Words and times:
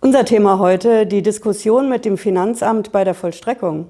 Unser 0.00 0.24
Thema 0.24 0.58
heute 0.58 1.06
die 1.06 1.22
Diskussion 1.22 1.88
mit 1.88 2.04
dem 2.04 2.18
Finanzamt 2.18 2.92
bei 2.92 3.04
der 3.04 3.14
Vollstreckung. 3.14 3.86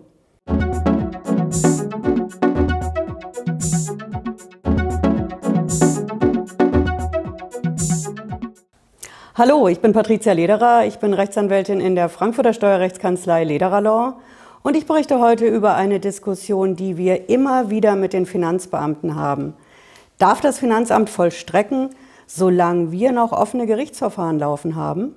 Hallo, 9.37 9.67
ich 9.67 9.81
bin 9.81 9.93
Patricia 9.93 10.33
Lederer, 10.33 10.87
ich 10.87 10.99
bin 10.99 11.13
Rechtsanwältin 11.13 11.81
in 11.81 11.97
der 11.97 12.09
Frankfurter 12.09 12.53
Steuerrechtskanzlei 12.53 13.43
Lederer 13.43 13.81
Law 13.81 14.15
und 14.63 14.77
ich 14.77 14.87
berichte 14.87 15.19
heute 15.21 15.47
über 15.47 15.75
eine 15.75 15.99
Diskussion, 15.99 16.77
die 16.77 16.97
wir 16.97 17.29
immer 17.29 17.69
wieder 17.69 17.97
mit 17.97 18.13
den 18.13 18.27
Finanzbeamten 18.27 19.17
haben. 19.17 19.55
Darf 20.19 20.41
das 20.41 20.61
Finanzamt 20.61 21.11
vollstrecken, 21.11 21.91
solange 22.29 22.93
wir 22.93 23.11
noch 23.11 23.33
offene 23.33 23.67
Gerichtsverfahren 23.67 24.39
laufen 24.39 24.77
haben? 24.77 25.15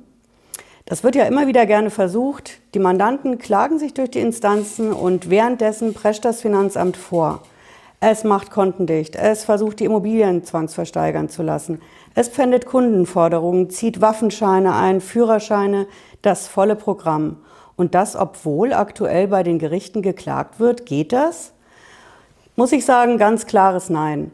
Das 0.89 1.03
wird 1.03 1.15
ja 1.15 1.25
immer 1.25 1.47
wieder 1.47 1.65
gerne 1.65 1.89
versucht. 1.89 2.59
Die 2.73 2.79
Mandanten 2.79 3.39
klagen 3.39 3.77
sich 3.77 3.93
durch 3.93 4.09
die 4.09 4.21
Instanzen 4.21 4.93
und 4.93 5.29
währenddessen 5.29 5.93
prescht 5.93 6.23
das 6.23 6.39
Finanzamt 6.39 6.95
vor. 6.95 7.41
Es 7.99 8.23
macht 8.23 8.51
Konten 8.51 8.87
dicht, 8.87 9.17
es 9.17 9.43
versucht 9.43 9.81
die 9.81 9.85
Immobilien 9.85 10.45
zwangsversteigern 10.45 11.27
zu 11.27 11.43
lassen, 11.43 11.81
es 12.15 12.29
pfändet 12.29 12.65
Kundenforderungen, 12.65 13.69
zieht 13.69 13.99
Waffenscheine 13.99 14.75
ein, 14.75 15.01
Führerscheine, 15.01 15.87
das 16.21 16.47
volle 16.47 16.77
Programm. 16.77 17.37
Und 17.75 17.93
das, 17.93 18.15
obwohl 18.15 18.71
aktuell 18.71 19.27
bei 19.27 19.43
den 19.43 19.59
Gerichten 19.59 20.01
geklagt 20.01 20.59
wird, 20.59 20.85
geht 20.85 21.11
das? 21.11 21.51
Muss 22.55 22.71
ich 22.71 22.85
sagen, 22.85 23.17
ganz 23.17 23.45
klares 23.45 23.89
Nein. 23.89 24.31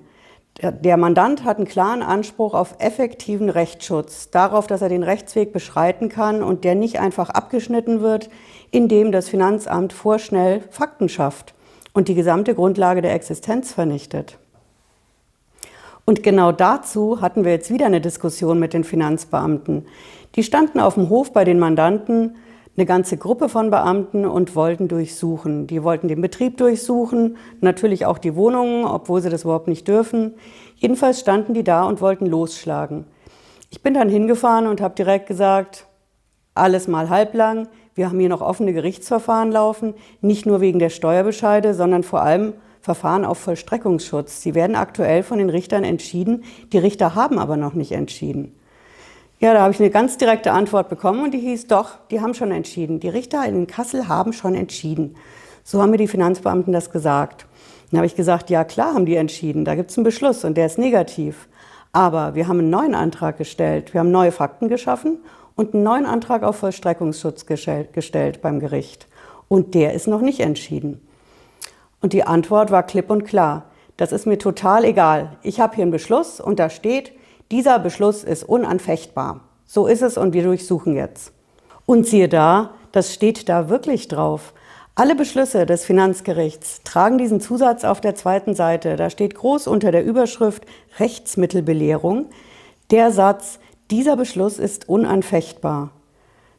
Der 0.61 0.97
Mandant 0.97 1.43
hat 1.43 1.57
einen 1.57 1.67
klaren 1.67 2.03
Anspruch 2.03 2.53
auf 2.53 2.75
effektiven 2.77 3.49
Rechtsschutz, 3.49 4.29
darauf, 4.29 4.67
dass 4.67 4.83
er 4.83 4.89
den 4.89 5.01
Rechtsweg 5.01 5.51
beschreiten 5.51 6.09
kann 6.09 6.43
und 6.43 6.63
der 6.63 6.75
nicht 6.75 6.99
einfach 6.99 7.31
abgeschnitten 7.31 8.01
wird, 8.01 8.29
indem 8.69 9.11
das 9.11 9.29
Finanzamt 9.29 9.93
vorschnell 9.93 10.61
Fakten 10.69 11.09
schafft 11.09 11.55
und 11.93 12.07
die 12.07 12.15
gesamte 12.15 12.53
Grundlage 12.53 13.01
der 13.01 13.13
Existenz 13.13 13.73
vernichtet. 13.73 14.37
Und 16.05 16.21
genau 16.21 16.51
dazu 16.51 17.21
hatten 17.21 17.45
wir 17.45 17.51
jetzt 17.51 17.71
wieder 17.71 17.87
eine 17.87 18.01
Diskussion 18.01 18.59
mit 18.59 18.73
den 18.73 18.83
Finanzbeamten. 18.83 19.87
Die 20.35 20.43
standen 20.43 20.79
auf 20.79 20.95
dem 20.95 21.09
Hof 21.09 21.33
bei 21.33 21.45
den 21.45 21.59
Mandanten, 21.59 22.35
eine 22.75 22.85
ganze 22.87 23.17
Gruppe 23.17 23.49
von 23.49 23.69
Beamten 23.69 24.25
und 24.25 24.55
wollten 24.55 24.87
durchsuchen. 24.87 25.67
Die 25.67 25.83
wollten 25.83 26.07
den 26.07 26.21
Betrieb 26.21 26.57
durchsuchen, 26.57 27.37
natürlich 27.61 28.05
auch 28.05 28.17
die 28.17 28.35
Wohnungen, 28.35 28.85
obwohl 28.85 29.21
sie 29.21 29.29
das 29.29 29.43
überhaupt 29.43 29.67
nicht 29.67 29.87
dürfen. 29.87 30.33
Jedenfalls 30.75 31.19
standen 31.19 31.53
die 31.53 31.63
da 31.63 31.83
und 31.83 32.01
wollten 32.01 32.25
losschlagen. 32.25 33.05
Ich 33.69 33.83
bin 33.83 33.93
dann 33.93 34.09
hingefahren 34.09 34.67
und 34.67 34.81
habe 34.81 34.95
direkt 34.95 35.27
gesagt, 35.27 35.87
alles 36.55 36.87
mal 36.87 37.09
halblang, 37.09 37.67
wir 37.95 38.09
haben 38.09 38.19
hier 38.19 38.29
noch 38.29 38.41
offene 38.41 38.73
Gerichtsverfahren 38.73 39.51
laufen, 39.51 39.93
nicht 40.21 40.45
nur 40.45 40.61
wegen 40.61 40.79
der 40.79 40.89
Steuerbescheide, 40.89 41.75
sondern 41.75 42.01
vor 42.01 42.23
allem 42.23 42.53
Verfahren 42.81 43.23
auf 43.23 43.37
Vollstreckungsschutz. 43.37 44.41
Sie 44.41 44.55
werden 44.55 44.75
aktuell 44.75 45.23
von 45.23 45.37
den 45.37 45.49
Richtern 45.49 45.83
entschieden, 45.83 46.43
die 46.71 46.79
Richter 46.79 47.15
haben 47.15 47.37
aber 47.37 47.55
noch 47.55 47.75
nicht 47.75 47.91
entschieden. 47.91 48.55
Ja, 49.43 49.53
da 49.53 49.59
habe 49.59 49.73
ich 49.73 49.79
eine 49.81 49.89
ganz 49.89 50.15
direkte 50.15 50.53
Antwort 50.53 50.87
bekommen 50.87 51.21
und 51.21 51.33
die 51.33 51.39
hieß, 51.39 51.67
doch, 51.67 51.97
die 52.09 52.21
haben 52.21 52.33
schon 52.33 52.51
entschieden. 52.51 53.01
Die 53.01 53.09
Richter 53.09 53.45
in 53.45 53.67
Kassel 53.67 54.07
haben 54.07 54.31
schon 54.31 54.55
entschieden. 54.55 55.17
So 55.65 55.81
haben 55.81 55.91
mir 55.91 55.97
die 55.97 56.07
Finanzbeamten 56.07 56.71
das 56.71 56.91
gesagt. 56.91 57.45
Dann 57.91 57.97
habe 57.97 58.05
ich 58.05 58.15
gesagt, 58.15 58.49
ja 58.49 58.63
klar 58.63 58.93
haben 58.93 59.05
die 59.05 59.17
entschieden, 59.17 59.65
da 59.65 59.75
gibt 59.75 59.91
es 59.91 59.97
einen 59.97 60.05
Beschluss 60.05 60.45
und 60.45 60.55
der 60.55 60.67
ist 60.67 60.77
negativ. 60.77 61.49
Aber 61.91 62.35
wir 62.35 62.47
haben 62.47 62.59
einen 62.59 62.69
neuen 62.69 62.95
Antrag 62.95 63.37
gestellt, 63.37 63.93
wir 63.93 63.99
haben 63.99 64.11
neue 64.11 64.31
Fakten 64.31 64.69
geschaffen 64.69 65.17
und 65.57 65.73
einen 65.73 65.83
neuen 65.83 66.05
Antrag 66.05 66.43
auf 66.43 66.55
Vollstreckungsschutz 66.55 67.45
gestellt 67.45 68.41
beim 68.41 68.61
Gericht. 68.61 69.09
Und 69.49 69.75
der 69.75 69.91
ist 69.91 70.07
noch 70.07 70.21
nicht 70.21 70.39
entschieden. 70.39 71.05
Und 71.99 72.13
die 72.13 72.23
Antwort 72.23 72.71
war 72.71 72.83
klipp 72.83 73.09
und 73.09 73.25
klar. 73.25 73.65
Das 73.97 74.13
ist 74.13 74.25
mir 74.25 74.37
total 74.37 74.85
egal. 74.85 75.35
Ich 75.41 75.59
habe 75.59 75.75
hier 75.75 75.81
einen 75.81 75.91
Beschluss 75.91 76.39
und 76.39 76.59
da 76.59 76.69
steht, 76.69 77.11
dieser 77.53 77.77
Beschluss 77.77 78.23
ist 78.23 78.43
unanfechtbar. 78.43 79.41
So 79.67 79.85
ist 79.85 80.01
es 80.01 80.17
und 80.17 80.33
wir 80.33 80.41
durchsuchen 80.41 80.95
jetzt. 80.95 81.31
Und 81.85 82.07
siehe 82.07 82.27
da, 82.27 82.71
das 82.91 83.13
steht 83.13 83.47
da 83.47 83.69
wirklich 83.69 84.07
drauf. 84.07 84.53
Alle 84.95 85.13
Beschlüsse 85.15 85.67
des 85.67 85.85
Finanzgerichts 85.85 86.81
tragen 86.83 87.19
diesen 87.19 87.39
Zusatz 87.41 87.83
auf 87.83 88.01
der 88.01 88.15
zweiten 88.15 88.55
Seite. 88.55 88.95
Da 88.95 89.11
steht 89.11 89.35
groß 89.35 89.67
unter 89.67 89.91
der 89.91 90.03
Überschrift 90.03 90.65
Rechtsmittelbelehrung 90.97 92.25
der 92.89 93.11
Satz, 93.11 93.59
dieser 93.89 94.15
Beschluss 94.15 94.59
ist 94.59 94.89
unanfechtbar. 94.89 95.91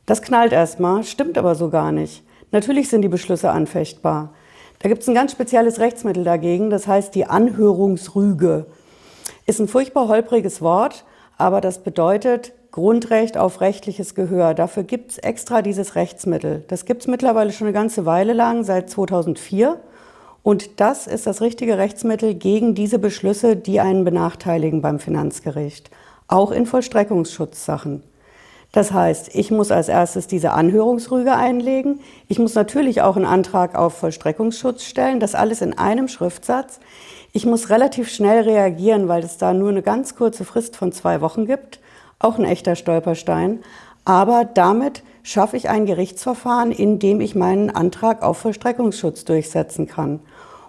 Das 0.06 0.22
knallt 0.22 0.52
erstmal, 0.52 1.04
stimmt 1.04 1.38
aber 1.38 1.54
so 1.54 1.70
gar 1.70 1.92
nicht. 1.92 2.24
Natürlich 2.50 2.88
sind 2.88 3.02
die 3.02 3.08
Beschlüsse 3.08 3.50
anfechtbar. 3.50 4.32
Da 4.78 4.88
gibt 4.88 5.02
es 5.02 5.08
ein 5.08 5.14
ganz 5.14 5.32
spezielles 5.32 5.80
Rechtsmittel 5.80 6.24
dagegen, 6.24 6.70
das 6.70 6.86
heißt 6.86 7.14
die 7.14 7.26
Anhörungsrüge. 7.26 8.66
Ist 9.46 9.60
ein 9.60 9.68
furchtbar 9.68 10.08
holpriges 10.08 10.60
Wort, 10.60 11.04
aber 11.36 11.60
das 11.60 11.82
bedeutet 11.82 12.52
Grundrecht 12.70 13.36
auf 13.36 13.60
rechtliches 13.60 14.14
Gehör. 14.14 14.54
Dafür 14.54 14.82
gibt 14.82 15.12
es 15.12 15.18
extra 15.18 15.62
dieses 15.62 15.94
Rechtsmittel. 15.94 16.64
Das 16.68 16.84
gibt 16.84 17.02
es 17.02 17.06
mittlerweile 17.06 17.52
schon 17.52 17.66
eine 17.66 17.74
ganze 17.74 18.04
Weile 18.06 18.32
lang, 18.32 18.64
seit 18.64 18.90
2004. 18.90 19.78
Und 20.42 20.80
das 20.80 21.06
ist 21.06 21.26
das 21.26 21.40
richtige 21.40 21.78
Rechtsmittel 21.78 22.34
gegen 22.34 22.74
diese 22.74 22.98
Beschlüsse, 22.98 23.56
die 23.56 23.80
einen 23.80 24.04
benachteiligen 24.04 24.82
beim 24.82 24.98
Finanzgericht 24.98 25.90
auch 26.28 26.50
in 26.50 26.66
Vollstreckungsschutzsachen. 26.66 28.02
Das 28.74 28.90
heißt, 28.90 29.36
ich 29.36 29.52
muss 29.52 29.70
als 29.70 29.88
erstes 29.88 30.26
diese 30.26 30.50
Anhörungsrüge 30.50 31.32
einlegen. 31.32 32.00
Ich 32.26 32.40
muss 32.40 32.56
natürlich 32.56 33.02
auch 33.02 33.14
einen 33.14 33.24
Antrag 33.24 33.76
auf 33.76 33.98
Vollstreckungsschutz 33.98 34.82
stellen. 34.82 35.20
Das 35.20 35.36
alles 35.36 35.60
in 35.60 35.78
einem 35.78 36.08
Schriftsatz. 36.08 36.80
Ich 37.32 37.46
muss 37.46 37.70
relativ 37.70 38.08
schnell 38.08 38.42
reagieren, 38.42 39.06
weil 39.06 39.22
es 39.22 39.38
da 39.38 39.54
nur 39.54 39.68
eine 39.68 39.82
ganz 39.82 40.16
kurze 40.16 40.44
Frist 40.44 40.74
von 40.74 40.90
zwei 40.90 41.20
Wochen 41.20 41.46
gibt. 41.46 41.78
Auch 42.18 42.36
ein 42.36 42.44
echter 42.44 42.74
Stolperstein. 42.74 43.60
Aber 44.04 44.44
damit 44.44 45.04
schaffe 45.22 45.56
ich 45.56 45.68
ein 45.68 45.86
Gerichtsverfahren, 45.86 46.72
in 46.72 46.98
dem 46.98 47.20
ich 47.20 47.36
meinen 47.36 47.70
Antrag 47.70 48.24
auf 48.24 48.38
Vollstreckungsschutz 48.38 49.24
durchsetzen 49.24 49.86
kann. 49.86 50.18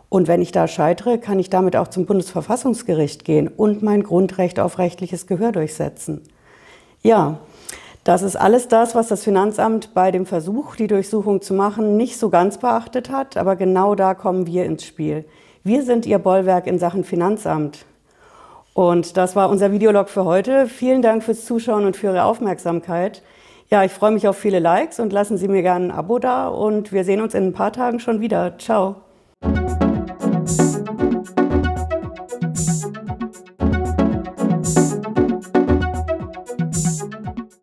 Und 0.09 0.27
wenn 0.27 0.43
ich 0.43 0.51
da 0.51 0.67
scheitere, 0.67 1.17
kann 1.17 1.39
ich 1.39 1.49
damit 1.49 1.75
auch 1.75 1.87
zum 1.87 2.05
Bundesverfassungsgericht 2.05 3.25
gehen 3.25 3.47
und 3.47 3.81
mein 3.81 4.03
Grundrecht 4.03 4.59
auf 4.59 4.77
rechtliches 4.77 5.25
Gehör 5.25 5.51
durchsetzen. 5.51 6.21
Ja, 7.01 7.39
das 8.05 8.21
ist 8.21 8.35
alles 8.35 8.67
das, 8.67 8.93
was 8.93 9.07
das 9.07 9.23
Finanzamt 9.23 9.95
bei 9.95 10.11
dem 10.11 10.27
Versuch, 10.27 10.75
die 10.75 10.85
Durchsuchung 10.85 11.41
zu 11.41 11.55
machen, 11.55 11.97
nicht 11.97 12.19
so 12.19 12.29
ganz 12.29 12.59
beachtet 12.59 13.09
hat. 13.09 13.35
Aber 13.35 13.55
genau 13.55 13.95
da 13.95 14.13
kommen 14.13 14.45
wir 14.45 14.63
ins 14.65 14.85
Spiel. 14.85 15.25
Wir 15.63 15.81
sind 15.81 16.05
Ihr 16.05 16.19
Bollwerk 16.19 16.67
in 16.67 16.77
Sachen 16.77 17.03
Finanzamt. 17.03 17.83
Und 18.75 19.17
das 19.17 19.35
war 19.35 19.49
unser 19.49 19.71
Videolog 19.71 20.09
für 20.09 20.23
heute. 20.23 20.67
Vielen 20.67 21.01
Dank 21.01 21.23
fürs 21.23 21.45
Zuschauen 21.45 21.83
und 21.83 21.97
für 21.97 22.07
Ihre 22.07 22.25
Aufmerksamkeit. 22.25 23.23
Ja, 23.71 23.83
ich 23.83 23.91
freue 23.91 24.11
mich 24.11 24.27
auf 24.27 24.37
viele 24.37 24.59
Likes 24.59 24.99
und 24.99 25.11
lassen 25.11 25.39
Sie 25.39 25.47
mir 25.47 25.63
gerne 25.63 25.85
ein 25.85 25.91
Abo 25.91 26.19
da 26.19 26.47
und 26.47 26.91
wir 26.91 27.05
sehen 27.05 27.21
uns 27.21 27.33
in 27.33 27.45
ein 27.45 27.53
paar 27.53 27.73
Tagen 27.73 27.99
schon 27.99 28.21
wieder. 28.21 28.59
Ciao. 28.59 29.04